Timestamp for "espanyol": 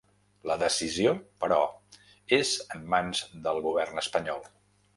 4.07-4.47